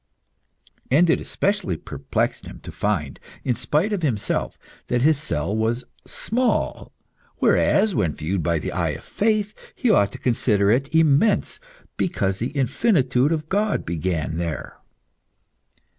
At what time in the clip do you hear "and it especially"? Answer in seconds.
0.89-1.77